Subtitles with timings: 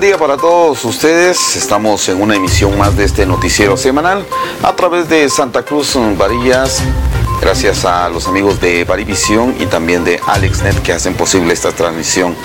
[0.00, 1.56] día para todos ustedes.
[1.56, 4.24] Estamos en una emisión más de este noticiero semanal
[4.62, 6.80] a través de Santa Cruz Varillas.
[7.40, 12.36] Gracias a los amigos de Varivisión y también de AlexNet que hacen posible esta transmisión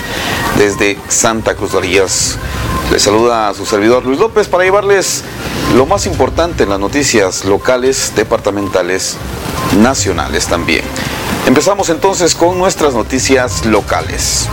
[0.58, 2.38] desde Santa Cruz Varillas.
[2.92, 5.24] Les saluda a su servidor Luis López para llevarles
[5.76, 9.18] lo más importante en las noticias locales, departamentales,
[9.78, 10.84] nacionales también.
[11.46, 14.48] Empezamos entonces con nuestras noticias locales.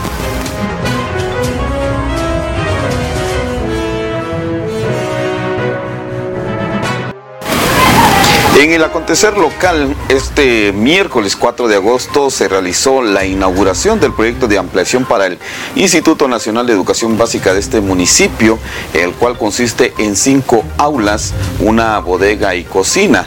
[8.61, 14.49] En el acontecer local, este miércoles 4 de agosto se realizó la inauguración del proyecto
[14.49, 15.39] de ampliación para el
[15.77, 18.59] Instituto Nacional de Educación Básica de este municipio,
[18.93, 23.25] el cual consiste en cinco aulas, una bodega y cocina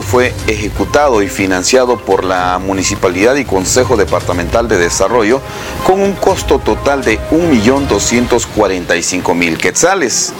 [0.00, 5.42] fue ejecutado y financiado por la Municipalidad y Consejo Departamental de Desarrollo
[5.86, 10.32] con un costo total de 1.245.000 quetzales.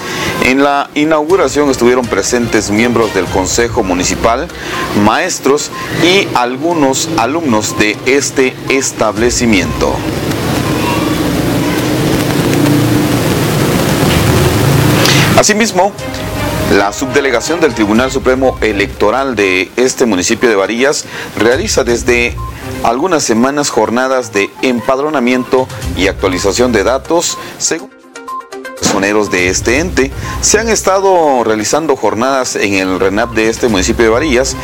[0.44, 4.48] En la inauguración estuvieron presentes miembros del Consejo Municipal,
[5.04, 5.70] maestros
[6.02, 9.94] y algunos alumnos de este establecimiento.
[15.36, 15.92] Asimismo,
[16.70, 21.04] la subdelegación del Tribunal Supremo Electoral de este municipio de Varillas
[21.38, 22.34] realiza desde
[22.82, 27.90] algunas semanas jornadas de empadronamiento y actualización de datos según
[28.78, 30.10] personeros de este ente.
[30.40, 34.56] Se han estado realizando jornadas en el RENAP de este municipio de Varillas.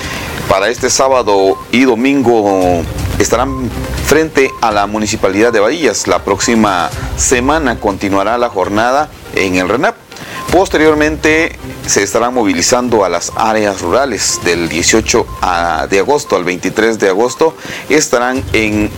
[0.48, 2.82] Para este sábado y domingo
[3.18, 3.70] estarán
[4.06, 6.06] frente a la municipalidad de Varillas.
[6.06, 9.94] La próxima semana continuará la jornada en el RENAP.
[10.50, 15.26] Posteriormente se estarán movilizando a las áreas rurales del 18
[15.88, 17.56] de agosto al 23 de agosto.
[17.88, 18.90] Estarán en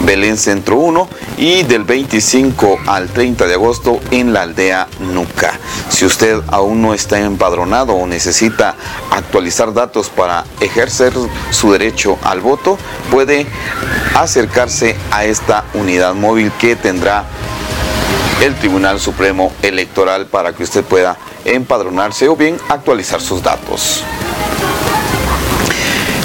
[0.00, 5.58] Belén Centro 1 y del 25 al 30 de agosto en la aldea Nuca.
[5.88, 8.74] Si usted aún no está empadronado o necesita
[9.12, 11.12] actualizar datos para ejercer
[11.50, 12.76] su derecho al voto,
[13.12, 13.46] puede
[14.14, 17.24] acercarse a esta unidad móvil que tendrá
[18.42, 24.02] el Tribunal Supremo Electoral para que usted pueda empadronarse o bien actualizar sus datos.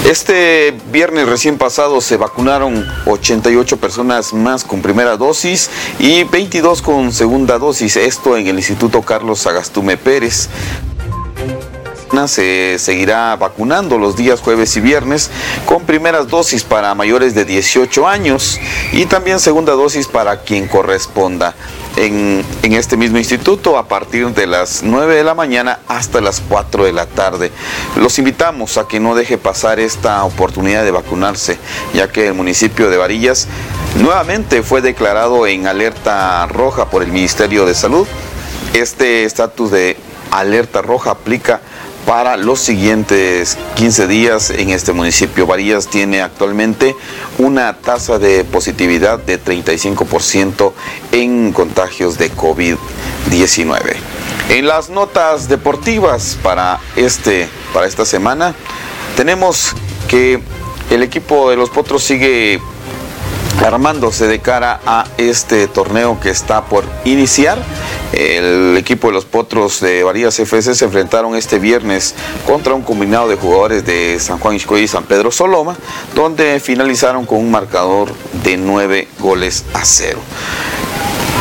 [0.03, 5.69] Este viernes recién pasado se vacunaron 88 personas más con primera dosis
[5.99, 10.49] y 22 con segunda dosis, esto en el Instituto Carlos Sagastume Pérez
[12.25, 15.29] se seguirá vacunando los días jueves y viernes
[15.65, 18.59] con primeras dosis para mayores de 18 años
[18.91, 21.53] y también segunda dosis para quien corresponda
[21.97, 26.85] en, este mismo instituto a partir de las 9 de la mañana hasta las 4
[26.85, 27.51] de la tarde.
[27.95, 31.57] Los invitamos a que no deje pasar esta oportunidad de vacunarse,
[31.93, 33.47] ya que el municipio de Varillas
[33.99, 38.07] nuevamente fue declarado en alerta roja por el Ministerio de Salud.
[38.73, 39.97] Este estatus de
[40.31, 41.61] alerta roja aplica
[42.07, 45.45] para los siguientes 15 días en este municipio.
[45.45, 46.95] Varillas tiene actualmente
[47.37, 50.71] una tasa de positividad de 35%
[51.11, 53.97] en contagios de COVID-19.
[54.49, 58.55] En las notas deportivas para, este, para esta semana
[59.17, 59.73] tenemos
[60.07, 60.39] que
[60.89, 62.61] el equipo de los Potros sigue
[63.65, 67.57] armándose de cara a este torneo que está por iniciar.
[68.13, 72.15] El equipo de los Potros de Varías FC se enfrentaron este viernes
[72.45, 75.75] contra un combinado de jugadores de San Juan Iscoy y San Pedro Soloma,
[76.15, 78.13] donde finalizaron con un marcador
[78.43, 80.19] de 9 goles a cero.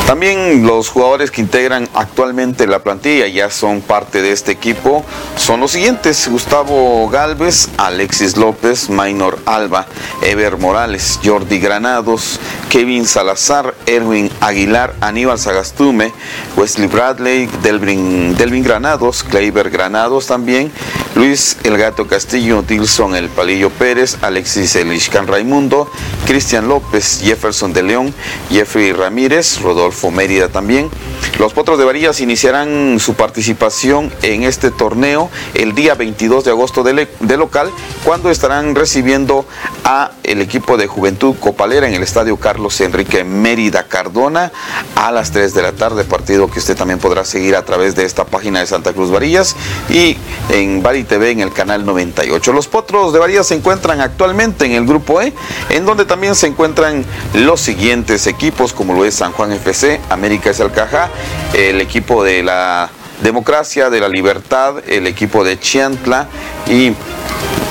[0.06, 5.05] También los jugadores que integran actualmente la plantilla ya son parte de este equipo.
[5.37, 9.87] Son los siguientes: Gustavo Galvez, Alexis López, Maynor Alba,
[10.23, 12.38] Ever Morales, Jordi Granados,
[12.71, 16.13] Kevin Salazar, Erwin Aguilar, Aníbal Sagastume,
[16.57, 20.71] Wesley Bradley, Delvin, Delvin Granados, Kleiber Granados también,
[21.15, 25.91] Luis El Gato Castillo, Dilson El Palillo Pérez, Alexis Elishkan Raimundo,
[26.27, 28.15] Cristian López, Jefferson de León,
[28.51, 30.91] Jeffrey Ramírez, Rodolfo Mérida también.
[31.38, 36.82] Los Potros de Varillas iniciarán su participación en este torneo el día 22 de agosto
[36.82, 37.70] de, local,
[38.05, 39.44] cuando estarán recibiendo
[39.84, 44.50] a el equipo de Juventud Copalera en el Estadio Carlos Enrique Mérida Cardona
[44.94, 48.05] a las 3 de la tarde, partido que usted también podrá seguir a través de
[48.05, 49.56] esta página de Santa Cruz Varillas
[49.90, 50.17] y
[50.50, 52.52] en Bari TV en el canal 98.
[52.52, 55.34] Los Potros de Varillas se encuentran actualmente en el grupo E,
[55.69, 60.50] en donde también se encuentran los siguientes equipos como lo es San Juan FC, América
[60.50, 61.11] es Alcaja,
[61.55, 62.91] el equipo de la
[63.23, 66.29] Democracia, de la Libertad, el equipo de Chiantla
[66.69, 66.93] y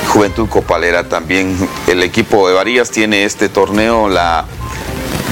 [0.10, 1.56] Juventud Copalera también.
[1.88, 4.46] El equipo de Varías tiene este torneo, la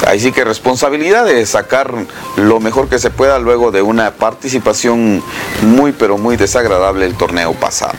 [0.07, 1.93] Así que responsabilidad de sacar
[2.35, 5.23] lo mejor que se pueda luego de una participación
[5.61, 7.93] muy pero muy desagradable el torneo pasado.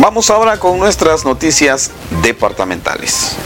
[0.00, 3.36] Vamos ahora con nuestras noticias departamentales.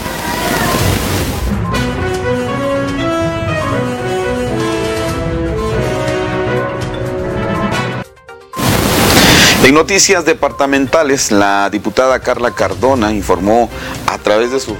[9.65, 13.67] En noticias departamentales, la diputada Carla Cardona informó
[14.05, 14.77] a través de su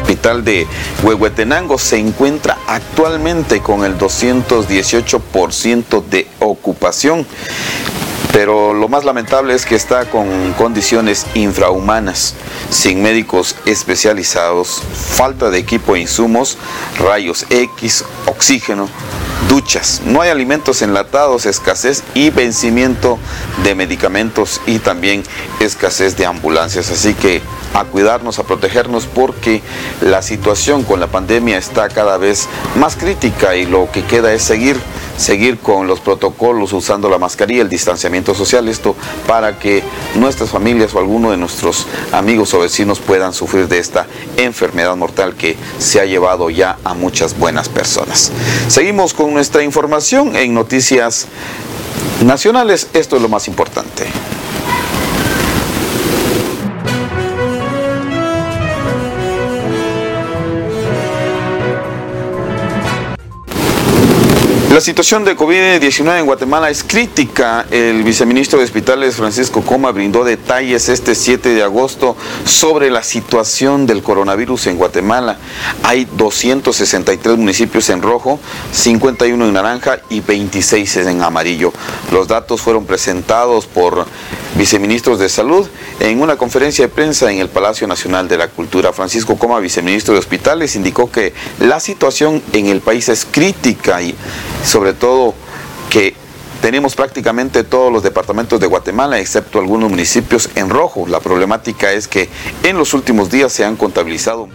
[0.00, 0.66] hospital de
[1.02, 7.26] Huehuetenango se encuentra actualmente con el 218% de ocupación.
[8.32, 12.36] Pero lo más lamentable es que está con condiciones infrahumanas,
[12.70, 16.56] sin médicos especializados, falta de equipo e insumos,
[16.98, 18.88] rayos X, oxígeno,
[19.48, 20.02] duchas.
[20.04, 23.18] No hay alimentos enlatados, escasez y vencimiento
[23.62, 25.22] de medicamentos y también
[25.60, 26.90] escasez de ambulancias.
[26.90, 27.42] Así que
[27.74, 29.60] a cuidarnos, a protegernos porque
[30.00, 34.42] la situación con la pandemia está cada vez más crítica y lo que queda es
[34.42, 34.78] seguir,
[35.18, 38.94] seguir con los protocolos usando la mascarilla, el distanciamiento social, esto
[39.26, 39.82] para que
[40.14, 44.06] nuestras familias o alguno de nuestros amigos o vecinos puedan sufrir de esta
[44.36, 48.30] enfermedad mortal que se ha llevado ya a muchas buenas personas.
[48.68, 51.26] Seguimos con nuestra información en noticias
[52.24, 54.06] nacionales, esto es lo más importante.
[64.74, 67.64] La situación de COVID-19 en Guatemala es crítica.
[67.70, 73.86] El viceministro de Hospitales, Francisco Coma, brindó detalles este 7 de agosto sobre la situación
[73.86, 75.38] del coronavirus en Guatemala.
[75.84, 78.40] Hay 263 municipios en rojo,
[78.72, 81.72] 51 en naranja y 26 en amarillo.
[82.10, 84.04] Los datos fueron presentados por
[84.56, 85.68] viceministros de Salud
[86.00, 88.92] en una conferencia de prensa en el Palacio Nacional de la Cultura.
[88.92, 94.14] Francisco Coma, viceministro de Hospitales, indicó que la situación en el país es crítica y
[94.64, 95.34] sobre todo
[95.90, 96.14] que
[96.60, 101.06] tenemos prácticamente todos los departamentos de Guatemala, excepto algunos municipios en rojo.
[101.06, 102.28] La problemática es que
[102.62, 104.48] en los últimos días se han contabilizado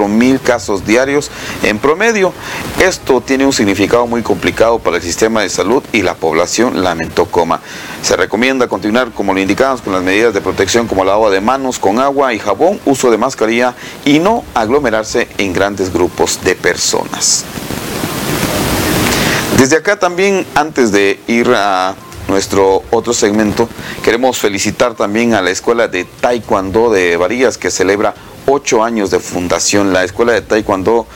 [0.00, 1.30] mil casos diarios
[1.62, 2.32] en promedio.
[2.80, 7.26] Esto tiene un significado muy complicado para el sistema de salud y la población lamentó
[7.26, 7.60] coma.
[8.02, 11.78] Se recomienda continuar, como lo indicamos, con las medidas de protección como lavado de manos
[11.78, 13.74] con agua y jabón, uso de mascarilla
[14.04, 17.44] y no aglomerarse en grandes grupos de personas.
[19.58, 21.94] Desde acá también, antes de ir a
[22.28, 23.68] nuestro otro segmento,
[24.04, 28.14] queremos felicitar también a la Escuela de Taekwondo de Varillas que celebra
[28.46, 29.92] ocho años de fundación.
[29.92, 31.06] La Escuela de Taekwondo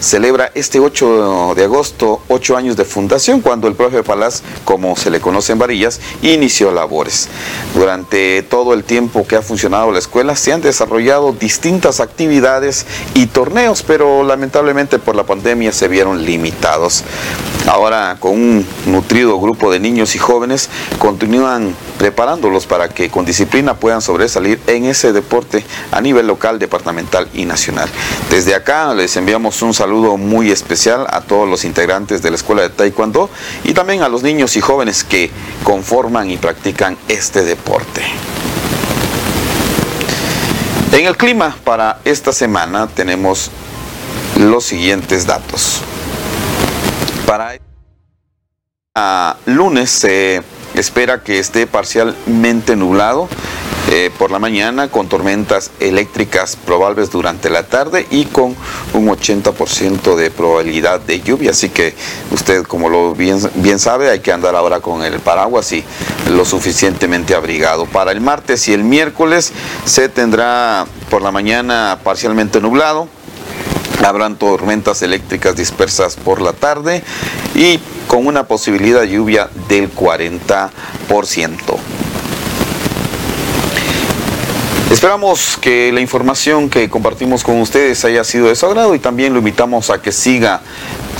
[0.00, 5.10] celebra este 8 de agosto ocho años de fundación cuando el profe Palaz, como se
[5.10, 7.28] le conoce en Varillas, inició labores.
[7.74, 13.26] Durante todo el tiempo que ha funcionado la escuela se han desarrollado distintas actividades y
[13.26, 17.02] torneos, pero lamentablemente por la pandemia se vieron limitados.
[17.66, 23.74] Ahora con un nutrido grupo de niños y jóvenes continúan preparándolos para que con disciplina
[23.74, 27.88] puedan sobresalir en ese deporte a nivel local, departamental y nacional.
[28.30, 32.62] Desde acá les enviamos un saludo muy especial a todos los integrantes de la Escuela
[32.62, 33.28] de Taekwondo
[33.64, 35.30] y también a los niños y jóvenes que
[35.64, 38.02] conforman y practican este deporte.
[40.92, 43.50] En el clima para esta semana tenemos
[44.38, 45.82] los siguientes datos.
[47.26, 47.58] Para
[49.44, 50.42] lunes se
[50.80, 53.28] espera que esté parcialmente nublado
[53.90, 58.54] eh, por la mañana con tormentas eléctricas probables durante la tarde y con
[58.92, 61.52] un 80% de probabilidad de lluvia.
[61.52, 61.94] Así que
[62.30, 65.82] usted, como lo bien, bien sabe, hay que andar ahora con el paraguas y
[66.30, 67.86] lo suficientemente abrigado.
[67.86, 69.54] Para el martes y el miércoles
[69.86, 73.08] se tendrá por la mañana parcialmente nublado.
[74.04, 77.02] Habrán tormentas eléctricas dispersas por la tarde
[77.54, 80.70] y con una posibilidad de lluvia del 40%.
[84.90, 89.34] Esperamos que la información que compartimos con ustedes haya sido de su agrado y también
[89.34, 90.62] lo invitamos a que siga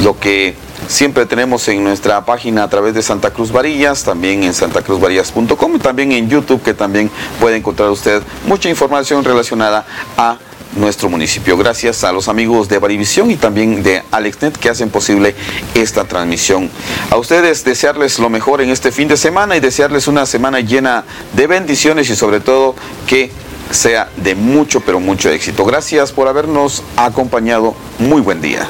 [0.02, 0.56] lo que
[0.88, 5.78] siempre tenemos en nuestra página a través de Santa Cruz Varillas, también en santacruzvarillas.com y
[5.80, 9.85] también en YouTube que también puede encontrar usted mucha información relacionada
[10.16, 10.38] a
[10.77, 11.57] nuestro municipio.
[11.57, 15.35] Gracias a los amigos de Varivisión y también de AlexNet que hacen posible
[15.75, 16.71] esta transmisión.
[17.11, 21.05] A ustedes desearles lo mejor en este fin de semana y desearles una semana llena
[21.35, 22.75] de bendiciones y sobre todo
[23.07, 23.31] que
[23.71, 25.65] sea de mucho, pero mucho éxito.
[25.65, 27.75] Gracias por habernos acompañado.
[27.99, 28.67] Muy buen día.